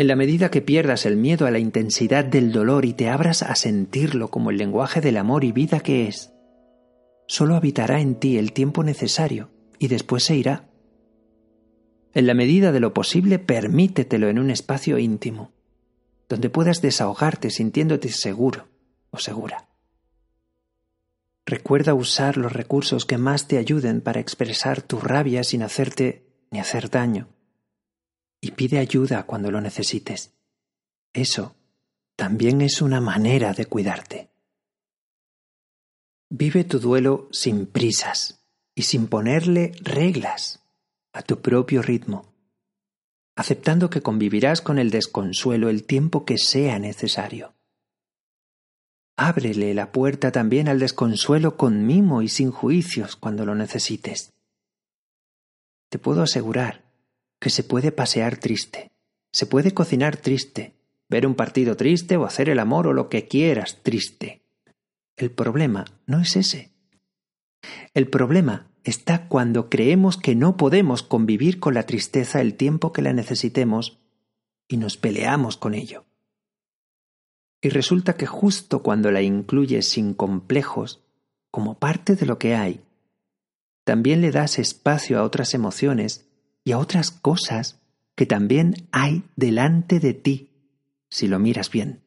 En 0.01 0.07
la 0.07 0.15
medida 0.15 0.49
que 0.49 0.63
pierdas 0.63 1.05
el 1.05 1.15
miedo 1.15 1.45
a 1.45 1.51
la 1.51 1.59
intensidad 1.59 2.25
del 2.25 2.51
dolor 2.51 2.85
y 2.85 2.93
te 2.93 3.07
abras 3.07 3.43
a 3.43 3.53
sentirlo 3.53 4.31
como 4.31 4.49
el 4.49 4.57
lenguaje 4.57 4.99
del 4.99 5.15
amor 5.15 5.43
y 5.43 5.51
vida 5.51 5.81
que 5.81 6.07
es, 6.07 6.33
solo 7.27 7.55
habitará 7.55 8.01
en 8.01 8.15
ti 8.15 8.39
el 8.39 8.51
tiempo 8.51 8.83
necesario 8.83 9.51
y 9.77 9.89
después 9.89 10.23
se 10.23 10.35
irá. 10.35 10.67
En 12.15 12.25
la 12.25 12.33
medida 12.33 12.71
de 12.71 12.79
lo 12.79 12.95
posible, 12.95 13.37
permítetelo 13.37 14.27
en 14.27 14.39
un 14.39 14.49
espacio 14.49 14.97
íntimo, 14.97 15.51
donde 16.27 16.49
puedas 16.49 16.81
desahogarte 16.81 17.51
sintiéndote 17.51 18.09
seguro 18.09 18.69
o 19.11 19.19
segura. 19.19 19.69
Recuerda 21.45 21.93
usar 21.93 22.37
los 22.37 22.51
recursos 22.51 23.05
que 23.05 23.19
más 23.19 23.47
te 23.47 23.59
ayuden 23.59 24.01
para 24.01 24.19
expresar 24.19 24.81
tu 24.81 24.99
rabia 24.99 25.43
sin 25.43 25.61
hacerte 25.61 26.25
ni 26.49 26.59
hacer 26.59 26.89
daño 26.89 27.27
y 28.41 28.51
pide 28.51 28.79
ayuda 28.79 29.23
cuando 29.23 29.51
lo 29.51 29.61
necesites. 29.61 30.33
Eso 31.13 31.55
también 32.15 32.61
es 32.61 32.81
una 32.81 32.99
manera 32.99 33.53
de 33.53 33.65
cuidarte. 33.67 34.29
Vive 36.29 36.63
tu 36.63 36.79
duelo 36.79 37.29
sin 37.31 37.67
prisas 37.67 38.43
y 38.73 38.83
sin 38.83 39.07
ponerle 39.07 39.73
reglas 39.81 40.63
a 41.13 41.21
tu 41.21 41.41
propio 41.41 41.81
ritmo, 41.81 42.33
aceptando 43.35 43.89
que 43.89 44.01
convivirás 44.01 44.61
con 44.61 44.79
el 44.79 44.91
desconsuelo 44.91 45.69
el 45.69 45.83
tiempo 45.83 46.25
que 46.25 46.37
sea 46.37 46.79
necesario. 46.79 47.53
Ábrele 49.17 49.73
la 49.73 49.91
puerta 49.91 50.31
también 50.31 50.67
al 50.67 50.79
desconsuelo 50.79 51.57
con 51.57 51.85
mimo 51.85 52.21
y 52.21 52.29
sin 52.29 52.49
juicios 52.49 53.15
cuando 53.15 53.45
lo 53.45 53.53
necesites. 53.53 54.33
Te 55.89 55.99
puedo 55.99 56.23
asegurar 56.23 56.90
que 57.41 57.49
se 57.49 57.63
puede 57.63 57.91
pasear 57.91 58.37
triste, 58.37 58.91
se 59.31 59.47
puede 59.47 59.73
cocinar 59.73 60.15
triste, 60.15 60.75
ver 61.09 61.25
un 61.25 61.33
partido 61.33 61.75
triste 61.75 62.15
o 62.15 62.25
hacer 62.25 62.49
el 62.49 62.59
amor 62.59 62.85
o 62.85 62.93
lo 62.93 63.09
que 63.09 63.27
quieras 63.27 63.79
triste. 63.81 64.43
El 65.17 65.31
problema 65.31 65.85
no 66.05 66.21
es 66.21 66.35
ese. 66.35 66.71
El 67.95 68.07
problema 68.07 68.67
está 68.83 69.27
cuando 69.27 69.69
creemos 69.69 70.17
que 70.17 70.35
no 70.35 70.55
podemos 70.55 71.01
convivir 71.01 71.59
con 71.59 71.73
la 71.73 71.83
tristeza 71.83 72.41
el 72.41 72.53
tiempo 72.53 72.93
que 72.93 73.01
la 73.01 73.11
necesitemos 73.11 73.99
y 74.67 74.77
nos 74.77 74.97
peleamos 74.97 75.57
con 75.57 75.73
ello. 75.73 76.05
Y 77.59 77.69
resulta 77.69 78.17
que 78.17 78.27
justo 78.27 78.83
cuando 78.83 79.11
la 79.11 79.23
incluyes 79.23 79.89
sin 79.89 80.13
complejos, 80.13 81.03
como 81.49 81.79
parte 81.79 82.15
de 82.15 82.25
lo 82.27 82.37
que 82.37 82.55
hay, 82.55 82.81
también 83.83 84.21
le 84.21 84.31
das 84.31 84.59
espacio 84.59 85.19
a 85.19 85.23
otras 85.23 85.53
emociones 85.55 86.30
y 86.63 86.71
a 86.71 86.77
otras 86.77 87.11
cosas 87.11 87.79
que 88.15 88.25
también 88.25 88.87
hay 88.91 89.23
delante 89.35 89.99
de 89.99 90.13
ti, 90.13 90.49
si 91.09 91.27
lo 91.27 91.39
miras 91.39 91.71
bien. 91.71 92.01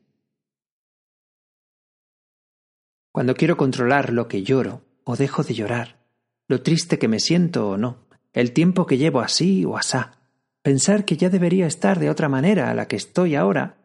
Cuando 3.12 3.34
quiero 3.34 3.56
controlar 3.56 4.12
lo 4.12 4.28
que 4.28 4.42
lloro 4.42 4.82
o 5.04 5.16
dejo 5.16 5.42
de 5.42 5.54
llorar, 5.54 6.04
lo 6.48 6.62
triste 6.62 6.98
que 6.98 7.08
me 7.08 7.20
siento 7.20 7.68
o 7.68 7.76
no, 7.76 8.06
el 8.32 8.52
tiempo 8.52 8.86
que 8.86 8.98
llevo 8.98 9.20
así 9.20 9.64
o 9.64 9.76
asá, 9.76 10.18
pensar 10.62 11.04
que 11.04 11.16
ya 11.16 11.30
debería 11.30 11.66
estar 11.66 11.98
de 12.00 12.10
otra 12.10 12.28
manera 12.28 12.70
a 12.70 12.74
la 12.74 12.88
que 12.88 12.96
estoy 12.96 13.36
ahora, 13.36 13.78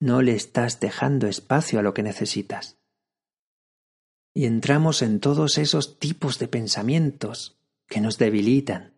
no 0.00 0.22
le 0.22 0.34
estás 0.34 0.80
dejando 0.80 1.26
espacio 1.26 1.78
a 1.78 1.82
lo 1.82 1.94
que 1.94 2.02
necesitas. 2.02 2.78
Y 4.34 4.46
entramos 4.46 5.02
en 5.02 5.20
todos 5.20 5.58
esos 5.58 5.98
tipos 5.98 6.38
de 6.38 6.48
pensamientos 6.48 7.58
que 7.86 8.00
nos 8.00 8.18
debilitan. 8.18 8.94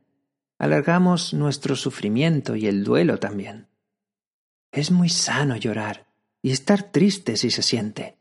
Alargamos 0.63 1.35
nuestro 1.35 1.75
sufrimiento 1.75 2.55
y 2.55 2.69
el 2.69 2.85
duelo 2.85 3.19
también. 3.19 3.67
Es 4.71 4.93
muy 4.93 5.09
sano 5.09 5.57
llorar 5.57 6.07
y 6.41 6.53
estar 6.53 6.85
triste 6.93 7.37
si 7.37 7.51
se 7.51 7.63
siente. 7.63 8.17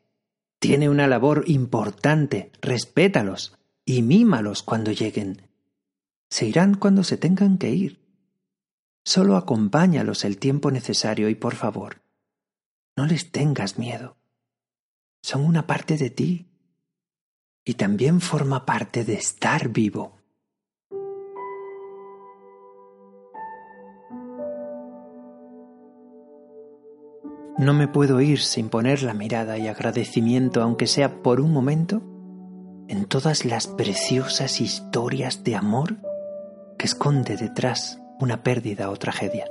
Tiene 0.58 0.90
una 0.90 1.06
labor 1.06 1.44
importante, 1.46 2.52
respétalos 2.60 3.60
y 3.86 4.02
mímalos 4.02 4.64
cuando 4.64 4.92
lleguen. 4.92 5.50
Se 6.32 6.48
irán 6.48 6.74
cuando 6.74 7.04
se 7.04 7.16
tengan 7.16 7.60
que 7.60 7.70
ir. 7.70 8.02
Solo 9.06 9.38
acompáñalos 9.38 10.26
el 10.26 10.40
tiempo 10.40 10.72
necesario 10.72 11.30
y 11.30 11.36
por 11.36 11.54
favor, 11.54 12.02
no 12.98 13.06
les 13.06 13.32
tengas 13.32 13.78
miedo. 13.78 14.18
Son 15.22 15.46
una 15.46 15.68
parte 15.68 15.96
de 15.96 16.10
ti 16.10 16.48
y 17.64 17.76
también 17.76 18.20
forma 18.20 18.66
parte 18.66 19.06
de 19.06 19.14
estar 19.14 19.70
vivo. 19.70 20.21
No 27.62 27.74
me 27.74 27.88
puedo 27.88 28.20
ir 28.20 28.42
sin 28.42 28.68
poner 28.68 29.04
la 29.04 29.14
mirada 29.14 29.58
y 29.58 29.68
agradecimiento, 29.68 30.62
aunque 30.62 30.88
sea 30.88 31.22
por 31.22 31.40
un 31.40 31.54
momento, 31.54 32.02
en 32.90 33.06
todas 33.06 33.46
las 33.46 33.68
preciosas 33.68 34.60
historias 34.60 35.46
de 35.46 35.56
amor 35.56 35.96
que 36.78 36.88
esconde 36.88 37.38
detrás 37.38 38.02
una 38.20 38.44
pérdida 38.44 38.90
o 38.90 38.98
tragedia 38.98 39.46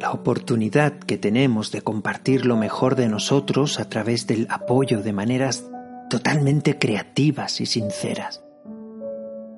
la 0.00 0.12
oportunidad 0.12 0.98
que 0.98 1.18
tenemos 1.18 1.72
de 1.72 1.82
compartir 1.82 2.46
lo 2.46 2.56
mejor 2.56 2.94
de 2.94 3.08
nosotros 3.08 3.80
a 3.80 3.88
través 3.88 4.26
del 4.26 4.46
apoyo 4.50 5.02
de 5.02 5.12
maneras 5.12 5.64
totalmente 6.08 6.78
creativas 6.78 7.60
y 7.60 7.66
sinceras. 7.66 8.42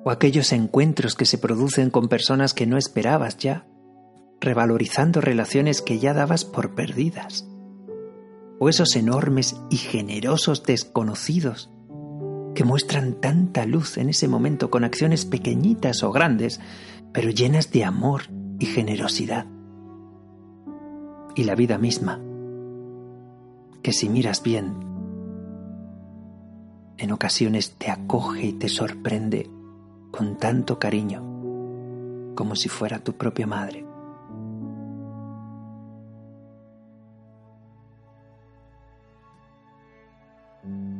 O 0.03 0.09
aquellos 0.09 0.51
encuentros 0.51 1.15
que 1.15 1.25
se 1.25 1.37
producen 1.37 1.91
con 1.91 2.07
personas 2.07 2.53
que 2.53 2.65
no 2.65 2.77
esperabas 2.77 3.37
ya, 3.37 3.65
revalorizando 4.41 5.21
relaciones 5.21 5.81
que 5.81 5.99
ya 5.99 6.13
dabas 6.13 6.43
por 6.43 6.75
perdidas. 6.75 7.47
O 8.59 8.69
esos 8.69 8.95
enormes 8.95 9.55
y 9.69 9.77
generosos 9.77 10.63
desconocidos 10.63 11.71
que 12.53 12.65
muestran 12.65 13.13
tanta 13.21 13.65
luz 13.65 13.97
en 13.97 14.09
ese 14.09 14.27
momento 14.27 14.69
con 14.69 14.83
acciones 14.83 15.25
pequeñitas 15.25 16.03
o 16.03 16.11
grandes, 16.11 16.59
pero 17.13 17.29
llenas 17.29 17.71
de 17.71 17.85
amor 17.85 18.23
y 18.59 18.65
generosidad 18.65 19.45
y 21.35 21.45
la 21.45 21.55
vida 21.55 21.77
misma, 21.77 22.19
que 23.81 23.93
si 23.93 24.09
miras 24.09 24.43
bien, 24.43 24.75
en 26.97 27.11
ocasiones 27.11 27.75
te 27.77 27.89
acoge 27.89 28.47
y 28.47 28.53
te 28.53 28.69
sorprende 28.69 29.49
con 30.11 30.37
tanto 30.37 30.77
cariño 30.77 31.21
como 32.35 32.55
si 32.55 32.69
fuera 32.69 32.99
tu 32.99 33.13
propia 33.13 33.47
madre. 33.47 33.90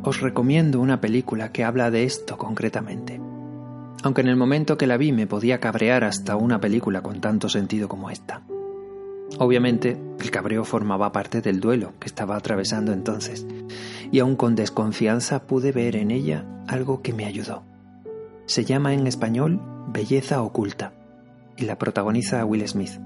Os 0.04 0.20
recomiendo 0.20 0.80
una 0.80 1.00
película 1.00 1.52
que 1.52 1.64
habla 1.64 1.92
de 1.92 2.06
esto 2.06 2.38
concretamente, 2.38 3.22
aunque 4.04 4.22
en 4.22 4.30
el 4.30 4.36
momento 4.36 4.78
que 4.78 4.88
la 4.88 4.98
vi 4.98 5.12
me 5.12 5.28
podía 5.28 5.60
cabrear 5.60 6.04
hasta 6.04 6.36
una 6.36 6.60
película 6.60 7.02
con 7.02 7.22
tanto 7.22 7.50
sentido 7.50 7.88
como 7.88 8.10
esta. 8.10 8.42
Obviamente, 9.38 10.02
el 10.20 10.32
cabreo 10.32 10.66
formaba 10.66 11.12
parte 11.12 11.42
del 11.42 11.60
duelo 11.60 11.94
que 12.00 12.08
estaba 12.08 12.36
atravesando 12.36 12.94
entonces, 12.94 13.46
y 14.12 14.20
aun 14.20 14.36
con 14.36 14.56
desconfianza 14.56 15.44
pude 15.44 15.72
ver 15.72 15.96
en 15.96 16.10
ella 16.10 16.46
algo 16.68 17.02
que 17.02 17.14
me 17.14 17.26
ayudó. 17.26 17.64
Se 18.48 18.66
llama 18.66 18.94
en 18.94 19.06
español 19.06 19.62
Belleza 19.88 20.42
Oculta, 20.42 20.94
y 21.58 21.66
la 21.66 21.78
protagoniza 21.78 22.44
Will 22.44 22.68
Smith. 22.68 23.00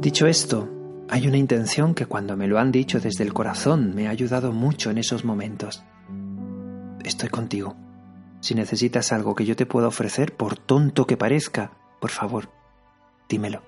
Dicho 0.00 0.26
esto, 0.26 0.79
hay 1.10 1.26
una 1.26 1.38
intención 1.38 1.94
que 1.94 2.06
cuando 2.06 2.36
me 2.36 2.46
lo 2.46 2.58
han 2.58 2.70
dicho 2.70 3.00
desde 3.00 3.24
el 3.24 3.32
corazón 3.32 3.94
me 3.94 4.06
ha 4.06 4.10
ayudado 4.10 4.52
mucho 4.52 4.90
en 4.90 4.98
esos 4.98 5.24
momentos. 5.24 5.82
Estoy 7.04 7.28
contigo. 7.28 7.74
Si 8.40 8.54
necesitas 8.54 9.12
algo 9.12 9.34
que 9.34 9.44
yo 9.44 9.56
te 9.56 9.66
pueda 9.66 9.88
ofrecer, 9.88 10.36
por 10.36 10.56
tonto 10.56 11.06
que 11.06 11.16
parezca, 11.16 11.72
por 12.00 12.10
favor, 12.10 12.48
dímelo. 13.28 13.62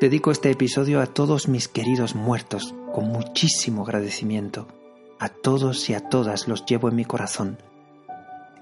Dedico 0.00 0.30
este 0.30 0.50
episodio 0.50 1.02
a 1.02 1.06
todos 1.06 1.46
mis 1.46 1.68
queridos 1.68 2.14
muertos, 2.14 2.74
con 2.94 3.08
muchísimo 3.08 3.82
agradecimiento. 3.82 4.66
A 5.18 5.28
todos 5.28 5.90
y 5.90 5.94
a 5.94 6.08
todas 6.08 6.48
los 6.48 6.64
llevo 6.64 6.88
en 6.88 6.96
mi 6.96 7.04
corazón. 7.04 7.58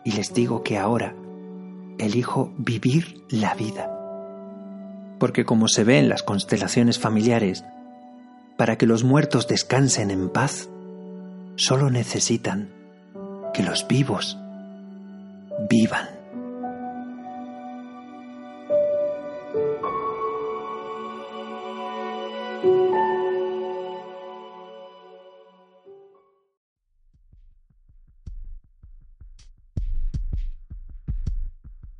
Y 0.04 0.12
les 0.12 0.34
digo 0.34 0.64
que 0.64 0.78
ahora 0.78 1.14
elijo 1.98 2.52
vivir 2.58 3.24
la 3.30 3.54
vida. 3.54 3.97
Porque 5.18 5.44
como 5.44 5.68
se 5.68 5.84
ve 5.84 5.98
en 5.98 6.08
las 6.08 6.22
constelaciones 6.22 6.98
familiares, 6.98 7.64
para 8.56 8.76
que 8.76 8.86
los 8.86 9.04
muertos 9.04 9.48
descansen 9.48 10.10
en 10.10 10.28
paz, 10.28 10.68
solo 11.56 11.90
necesitan 11.90 12.68
que 13.54 13.62
los 13.62 13.86
vivos 13.88 14.38
vivan. 15.68 16.17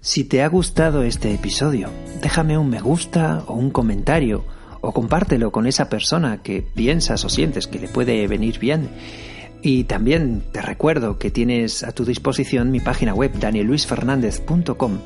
Si 0.00 0.22
te 0.22 0.42
ha 0.42 0.48
gustado 0.48 1.02
este 1.02 1.34
episodio, 1.34 1.90
déjame 2.22 2.56
un 2.56 2.70
me 2.70 2.80
gusta 2.80 3.42
o 3.48 3.54
un 3.54 3.70
comentario 3.70 4.44
o 4.80 4.92
compártelo 4.92 5.50
con 5.50 5.66
esa 5.66 5.88
persona 5.88 6.40
que 6.40 6.62
piensas 6.62 7.24
o 7.24 7.28
sientes 7.28 7.66
que 7.66 7.80
le 7.80 7.88
puede 7.88 8.24
venir 8.28 8.60
bien. 8.60 8.90
Y 9.60 9.84
también 9.84 10.44
te 10.52 10.62
recuerdo 10.62 11.18
que 11.18 11.32
tienes 11.32 11.82
a 11.82 11.90
tu 11.90 12.04
disposición 12.04 12.70
mi 12.70 12.78
página 12.78 13.12
web 13.12 13.32
danielluisfernandez.com 13.40 14.98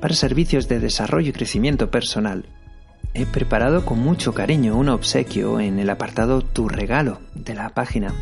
para 0.00 0.14
servicios 0.14 0.66
de 0.66 0.80
desarrollo 0.80 1.28
y 1.28 1.32
crecimiento 1.32 1.92
personal. 1.92 2.46
He 3.14 3.26
preparado 3.26 3.86
con 3.86 4.00
mucho 4.00 4.34
cariño 4.34 4.76
un 4.76 4.88
obsequio 4.88 5.60
en 5.60 5.78
el 5.78 5.88
apartado 5.88 6.42
Tu 6.42 6.68
regalo 6.68 7.20
de 7.36 7.54
la 7.54 7.68
página. 7.68 8.12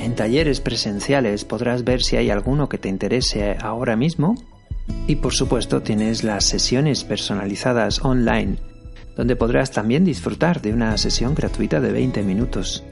En 0.00 0.16
talleres 0.16 0.60
presenciales 0.60 1.44
podrás 1.44 1.84
ver 1.84 2.02
si 2.02 2.16
hay 2.16 2.30
alguno 2.30 2.68
que 2.68 2.78
te 2.78 2.88
interese 2.88 3.56
ahora 3.60 3.94
mismo 3.94 4.34
Y 5.06 5.16
por 5.16 5.34
supuesto 5.34 5.82
tienes 5.82 6.24
las 6.24 6.44
sesiones 6.44 7.04
personalizadas 7.04 8.04
online, 8.04 8.56
donde 9.16 9.36
podrás 9.36 9.70
también 9.70 10.04
disfrutar 10.04 10.62
de 10.62 10.72
una 10.72 10.96
sesión 10.96 11.34
gratuita 11.34 11.80
de 11.80 11.92
20 11.92 12.22
minutos. 12.22 12.84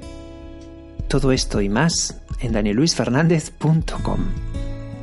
Todo 1.08 1.32
esto 1.32 1.60
y 1.60 1.68
más 1.68 2.22
en 2.40 2.52
danieluisfernandez.com. 2.52 4.20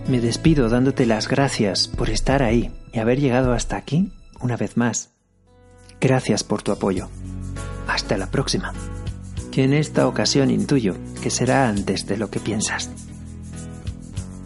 Me 0.07 0.21
despido 0.21 0.69
dándote 0.69 1.05
las 1.05 1.27
gracias 1.27 1.87
por 1.87 2.09
estar 2.09 2.41
ahí 2.41 2.71
y 2.93 2.99
haber 2.99 3.19
llegado 3.19 3.51
hasta 3.51 3.75
aquí 3.75 4.11
una 4.39 4.55
vez 4.55 4.77
más. 4.77 5.11
Gracias 5.99 6.43
por 6.43 6.61
tu 6.61 6.71
apoyo. 6.71 7.09
Hasta 7.87 8.17
la 8.17 8.31
próxima. 8.31 8.73
Que 9.51 9.63
en 9.63 9.73
esta 9.73 10.07
ocasión 10.07 10.51
intuyo 10.51 10.95
que 11.21 11.29
será 11.29 11.67
antes 11.67 12.05
de 12.05 12.17
lo 12.17 12.29
que 12.29 12.39
piensas. 12.39 12.89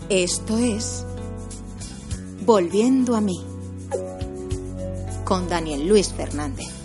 Esto 0.10 0.58
es 0.58 1.06
Volviendo 2.54 3.16
a 3.16 3.22
mí 3.22 3.40
con 5.24 5.48
Daniel 5.48 5.88
Luis 5.88 6.12
Fernández. 6.12 6.81